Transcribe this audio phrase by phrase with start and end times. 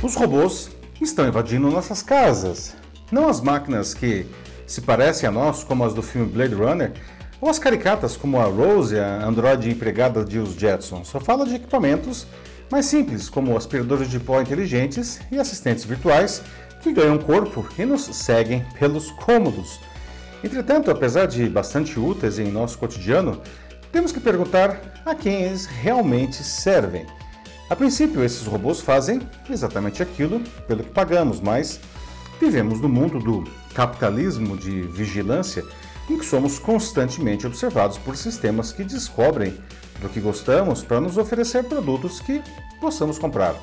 [0.00, 2.76] Os robôs estão invadindo nossas casas.
[3.10, 4.26] Não as máquinas que
[4.64, 6.92] se parecem a nós, como as do filme Blade Runner,
[7.40, 11.08] ou as caricatas como a Rose, a androide empregada de os Jetsons.
[11.08, 12.28] Só fala de equipamentos
[12.70, 16.42] mais simples, como aspiradores de pó inteligentes e assistentes virtuais
[16.80, 19.80] que ganham corpo e nos seguem pelos cômodos.
[20.44, 23.42] Entretanto, apesar de bastante úteis em nosso cotidiano,
[23.90, 27.04] temos que perguntar a quem eles realmente servem.
[27.70, 31.78] A princípio, esses robôs fazem exatamente aquilo pelo que pagamos, mas
[32.40, 35.62] vivemos no mundo do capitalismo de vigilância
[36.08, 39.54] em que somos constantemente observados por sistemas que descobrem
[40.00, 42.42] do que gostamos para nos oferecer produtos que
[42.80, 43.54] possamos comprar.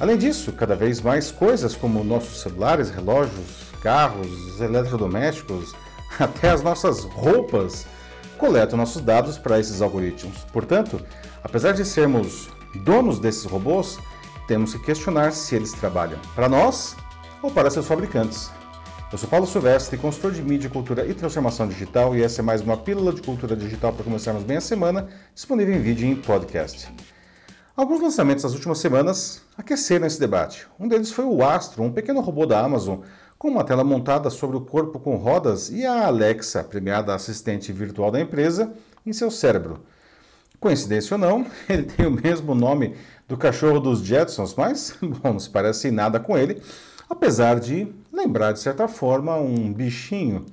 [0.00, 5.72] Além disso, cada vez mais coisas como nossos celulares, relógios, carros, eletrodomésticos,
[6.18, 7.86] até as nossas roupas
[8.36, 10.38] coletam nossos dados para esses algoritmos.
[10.52, 11.00] Portanto,
[11.44, 13.98] apesar de sermos donos desses robôs,
[14.46, 16.96] temos que questionar se eles trabalham para nós
[17.42, 18.50] ou para seus fabricantes.
[19.10, 22.60] Eu sou Paulo Silvestre, consultor de mídia, cultura e transformação digital, e essa é mais
[22.60, 26.16] uma pílula de cultura digital para começarmos bem a semana, disponível em vídeo e em
[26.16, 26.92] podcast.
[27.76, 30.66] Alguns lançamentos das últimas semanas aqueceram esse debate.
[30.80, 33.00] Um deles foi o Astro, um pequeno robô da Amazon
[33.38, 38.10] com uma tela montada sobre o corpo com rodas e a Alexa, premiada assistente virtual
[38.10, 38.72] da empresa,
[39.04, 39.84] em seu cérebro.
[40.60, 42.94] Coincidência ou não, ele tem o mesmo nome
[43.28, 46.62] do cachorro dos Jetsons, mas bom, não se parece nada com ele,
[47.08, 50.46] apesar de lembrar de certa forma um bichinho.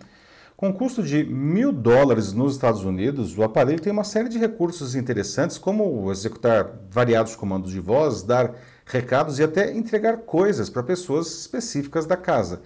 [0.56, 4.96] Com custo de mil dólares nos Estados Unidos, o aparelho tem uma série de recursos
[4.96, 11.28] interessantes, como executar variados comandos de voz, dar recados e até entregar coisas para pessoas
[11.40, 12.62] específicas da casa.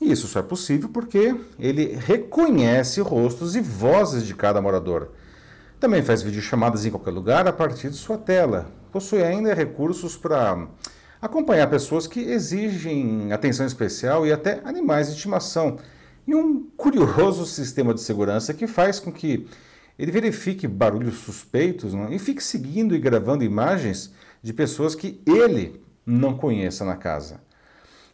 [0.00, 5.10] E isso só é possível porque ele reconhece rostos e vozes de cada morador.
[5.80, 8.70] Também faz videochamadas em qualquer lugar a partir de sua tela.
[8.92, 10.68] Possui ainda recursos para
[11.22, 15.78] acompanhar pessoas que exigem atenção especial e até animais de estimação.
[16.26, 19.48] E um curioso sistema de segurança que faz com que
[19.98, 22.12] ele verifique barulhos suspeitos não?
[22.12, 24.12] e fique seguindo e gravando imagens
[24.42, 27.40] de pessoas que ele não conheça na casa.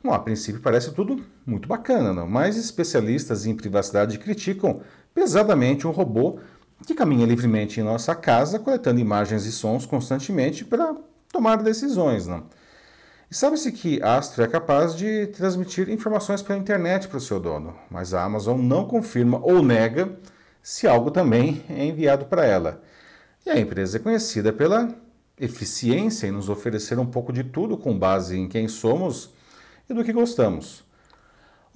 [0.05, 2.29] Bom, a princípio parece tudo muito bacana, não?
[2.29, 6.39] mas especialistas em privacidade criticam pesadamente um robô
[6.85, 10.95] que caminha livremente em nossa casa, coletando imagens e sons constantemente para
[11.33, 12.27] tomar decisões.
[12.27, 12.45] Não?
[13.31, 17.75] E sabe-se que Astro é capaz de transmitir informações pela internet para o seu dono,
[17.91, 20.17] mas a Amazon não confirma ou nega
[20.63, 22.83] se algo também é enviado para ela.
[23.45, 24.95] E a empresa é conhecida pela
[25.39, 29.31] eficiência em nos oferecer um pouco de tudo com base em quem somos
[29.89, 30.86] e do que gostamos.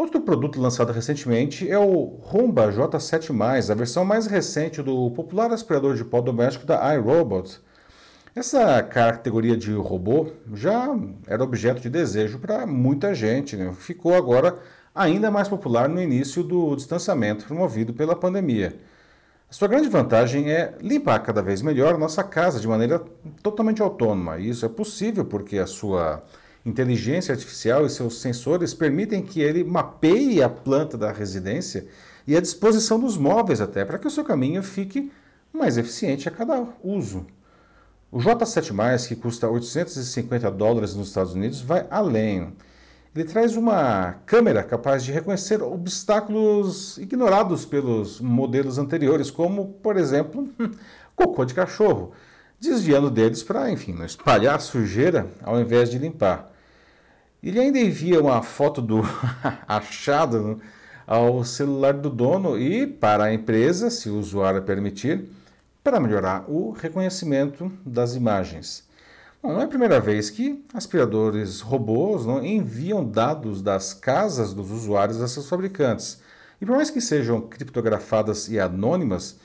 [0.01, 5.95] Outro produto lançado recentemente é o Rumba J7+, a versão mais recente do popular aspirador
[5.95, 7.61] de pó doméstico da iRobot.
[8.35, 10.87] Essa categoria de robô já
[11.27, 13.75] era objeto de desejo para muita gente, né?
[13.79, 14.59] ficou agora
[14.95, 18.75] ainda mais popular no início do distanciamento promovido pela pandemia.
[19.51, 23.05] A sua grande vantagem é limpar cada vez melhor nossa casa de maneira
[23.43, 24.39] totalmente autônoma.
[24.39, 26.23] Isso é possível porque a sua
[26.65, 31.87] inteligência artificial e seus sensores permitem que ele mapeie a planta da residência
[32.27, 35.11] e a disposição dos móveis até, para que o seu caminho fique
[35.53, 37.27] mais eficiente a cada uso.
[38.13, 42.53] O J7+, que custa 850 dólares nos Estados Unidos, vai além.
[43.15, 50.49] Ele traz uma câmera capaz de reconhecer obstáculos ignorados pelos modelos anteriores, como, por exemplo,
[51.17, 52.13] cocô de cachorro,
[52.61, 56.50] desviando deles para, enfim, espalhar sujeira ao invés de limpar.
[57.43, 59.01] Ele ainda envia uma foto do
[59.67, 60.61] achado
[61.07, 65.29] ao celular do dono e para a empresa, se o usuário permitir,
[65.83, 68.85] para melhorar o reconhecimento das imagens.
[69.43, 74.71] Bom, não é a primeira vez que aspiradores robôs não, enviam dados das casas dos
[74.71, 76.21] usuários a seus fabricantes.
[76.61, 79.39] E por mais que sejam criptografadas e anônimas,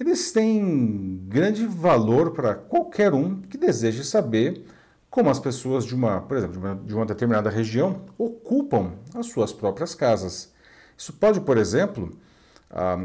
[0.00, 4.64] eles têm grande valor para qualquer um que deseje saber
[5.10, 9.26] como as pessoas de uma, por exemplo, de uma, de uma determinada região ocupam as
[9.26, 10.52] suas próprias casas.
[10.96, 12.10] Isso pode, por exemplo,
[12.70, 12.98] ah,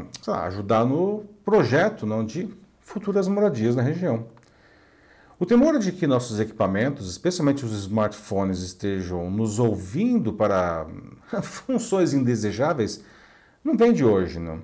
[0.46, 2.48] ajudar no projeto não, de
[2.80, 4.26] futuras moradias na região.
[5.38, 10.86] O temor de que nossos equipamentos, especialmente os smartphones, estejam nos ouvindo para
[11.42, 13.02] funções indesejáveis,
[13.64, 14.62] não vem de hoje, não.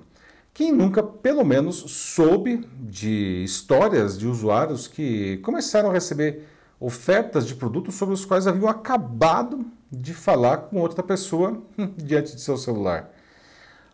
[0.53, 6.47] Quem nunca, pelo menos, soube de histórias de usuários que começaram a receber
[6.81, 11.61] ofertas de produtos sobre os quais haviam acabado de falar com outra pessoa
[11.95, 13.11] diante de seu celular.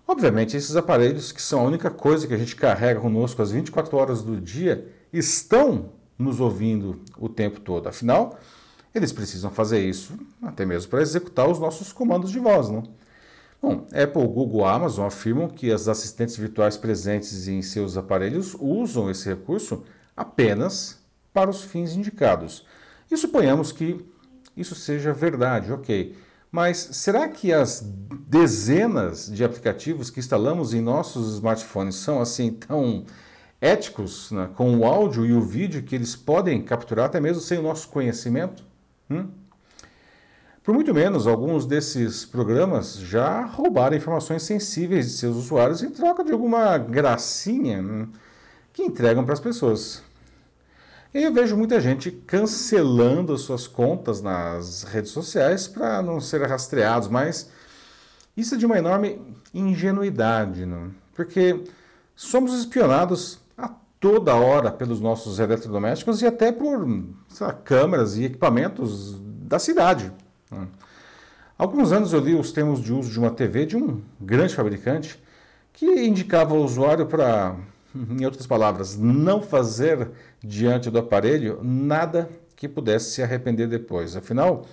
[0.08, 3.98] Obviamente, esses aparelhos, que são a única coisa que a gente carrega conosco às 24
[3.98, 7.88] horas do dia, estão nos ouvindo o tempo todo.
[7.88, 8.40] Afinal,
[8.96, 12.84] eles precisam fazer isso até mesmo para executar os nossos comandos de voz, não?
[13.62, 19.28] Bom, Apple, Google, Amazon afirmam que as assistentes virtuais presentes em seus aparelhos usam esse
[19.28, 19.84] recurso
[20.16, 21.00] apenas
[21.34, 22.66] para os fins indicados.
[23.10, 24.06] E suponhamos que
[24.56, 26.16] isso seja verdade, ok.
[26.52, 27.82] Mas será que as
[28.28, 33.06] dezenas de aplicativos que instalamos em nossos smartphones são assim tão
[33.60, 37.60] éticos né, com o áudio e o vídeo que eles podem capturar até mesmo sem
[37.60, 38.64] o nosso conhecimento?
[39.10, 39.28] Hum?
[40.64, 46.26] Por muito menos, alguns desses programas já roubaram informações sensíveis de seus usuários em troca
[46.26, 48.10] de alguma gracinha hum,
[48.74, 50.04] que entregam para as pessoas.
[51.14, 57.08] E eu vejo muita gente cancelando suas contas nas redes sociais para não ser rastreados,
[57.08, 57.50] mas
[58.36, 59.20] isso é de uma enorme
[59.54, 60.92] ingenuidade, não?
[61.18, 61.64] porque
[62.16, 66.88] somos espionados a toda hora pelos nossos eletrodomésticos e até por
[67.42, 70.14] lá, câmeras e equipamentos da cidade.
[70.52, 70.68] Há
[71.58, 75.20] alguns anos eu li os termos de uso de uma TV de um grande fabricante
[75.74, 77.56] que indicava ao usuário para,
[78.20, 80.10] em outras palavras, não fazer
[80.44, 84.16] diante do aparelho nada que pudesse se arrepender depois.
[84.16, 84.66] Afinal,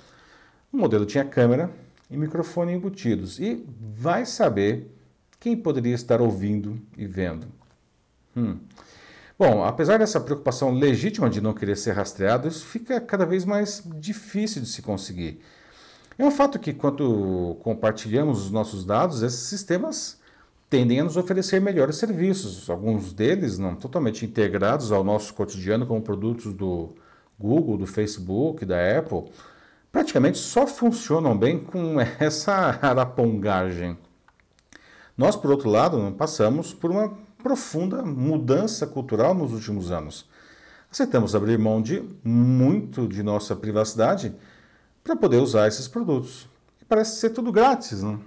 [0.72, 1.70] o modelo tinha câmera
[2.10, 3.64] e microfone embutidos e
[3.98, 4.90] vai saber
[5.38, 7.46] quem poderia estar ouvindo e vendo.
[8.36, 8.58] Hum.
[9.38, 13.82] Bom, apesar dessa preocupação legítima de não querer ser rastreado, isso fica cada vez mais
[13.96, 15.40] difícil de se conseguir.
[16.16, 20.18] É um fato que, quando compartilhamos os nossos dados, esses sistemas
[20.68, 26.02] tendem a nos oferecer melhores serviços, alguns deles não totalmente integrados ao nosso cotidiano, como
[26.02, 26.94] produtos do
[27.38, 29.24] Google, do Facebook, da Apple,
[29.92, 33.96] praticamente só funcionam bem com essa arapongagem.
[35.16, 40.28] Nós, por outro lado, passamos por uma profunda mudança cultural nos últimos anos.
[40.90, 44.34] Aceitamos abrir mão de muito de nossa privacidade
[45.02, 46.48] para poder usar esses produtos.
[46.88, 48.20] Parece ser tudo grátis, não?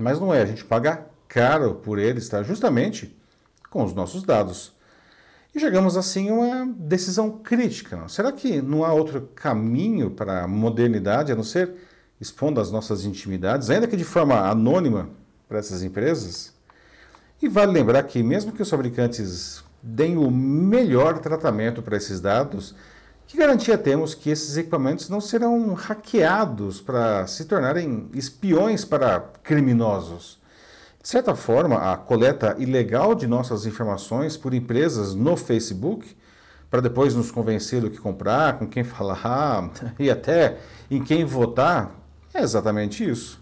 [0.00, 0.42] mas não é.
[0.42, 2.42] A gente paga caro por eles, tá?
[2.42, 3.16] justamente
[3.70, 4.72] com os nossos dados.
[5.54, 8.06] E chegamos assim a uma decisão crítica.
[8.08, 11.72] Será que não há outro caminho para a modernidade a não ser
[12.20, 15.08] expondo as nossas intimidades, ainda que de forma anônima,
[15.48, 16.52] para essas empresas?
[17.40, 22.74] E vale lembrar que, mesmo que os fabricantes deem o melhor tratamento para esses dados,
[23.26, 30.39] que garantia temos que esses equipamentos não serão hackeados para se tornarem espiões para criminosos?
[31.02, 36.16] De certa forma, a coleta ilegal de nossas informações por empresas no Facebook,
[36.70, 40.58] para depois nos convencer do que comprar, com quem falar e até
[40.90, 41.90] em quem votar,
[42.34, 43.40] é exatamente isso.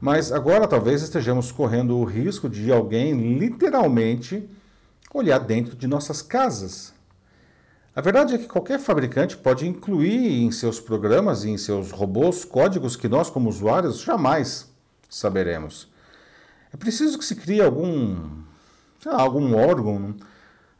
[0.00, 4.48] Mas agora talvez estejamos correndo o risco de alguém literalmente
[5.12, 6.94] olhar dentro de nossas casas
[7.94, 12.44] a verdade é que qualquer fabricante pode incluir em seus programas e em seus robôs
[12.44, 14.70] códigos que nós, como usuários, jamais
[15.08, 15.88] saberemos.
[16.72, 18.16] É preciso que se crie algum,
[19.04, 20.14] lá, algum órgão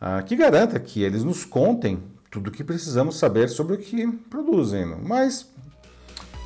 [0.00, 4.06] ah, que garanta que eles nos contem tudo o que precisamos saber sobre o que
[4.06, 4.86] produzem.
[5.02, 5.50] Mas,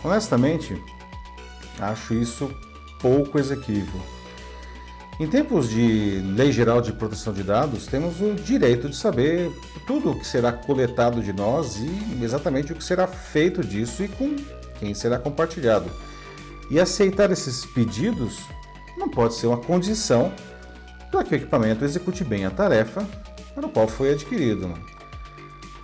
[0.02, 0.80] honestamente,
[1.78, 2.50] acho isso
[3.00, 4.00] pouco exequível.
[5.20, 9.52] Em tempos de Lei Geral de Proteção de Dados, temos o direito de saber
[9.86, 14.08] tudo o que será coletado de nós e exatamente o que será feito disso e
[14.08, 14.34] com
[14.80, 15.88] quem será compartilhado.
[16.68, 18.40] E aceitar esses pedidos
[19.04, 20.32] não pode ser uma condição
[21.10, 23.06] para que o equipamento execute bem a tarefa
[23.54, 24.72] para o qual foi adquirido.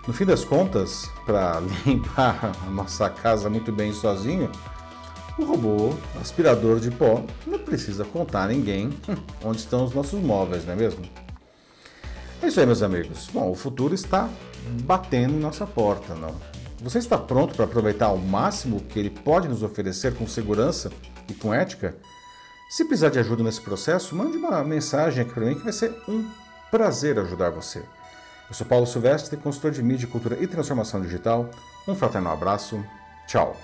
[0.07, 4.51] No fim das contas, para limpar a nossa casa muito bem sozinho,
[5.39, 8.91] o robô aspirador de pó não precisa contar a ninguém
[9.45, 11.03] onde estão os nossos móveis, não é mesmo?
[12.43, 13.29] É isso aí, meus amigos.
[13.33, 14.31] Bom, o futuro está
[14.85, 16.35] batendo em nossa porta, não?
[16.83, 20.91] Você está pronto para aproveitar ao máximo o que ele pode nos oferecer com segurança
[21.29, 21.95] e com ética?
[22.71, 25.93] Se precisar de ajuda nesse processo, mande uma mensagem aqui para mim que vai ser
[26.07, 26.31] um
[26.71, 27.81] prazer ajudar você.
[28.49, 31.51] Eu sou Paulo Silvestre, consultor de mídia, cultura e transformação digital.
[31.89, 32.81] Um fraternal abraço.
[33.27, 33.57] Tchau.